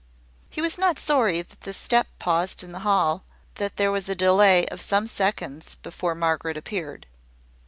He 0.49 0.63
was 0.63 0.79
not 0.79 0.97
sorry 0.97 1.43
that 1.43 1.61
the 1.61 1.73
step 1.73 2.07
paused 2.17 2.63
in 2.63 2.71
the 2.71 2.79
hall, 2.79 3.23
that 3.61 3.75
there 3.75 3.91
was 3.91 4.09
a 4.09 4.15
delay 4.15 4.65
of 4.69 4.81
some 4.81 5.05
seconds 5.05 5.75
before 5.75 6.15
Margaret 6.15 6.57
appeared. 6.57 7.05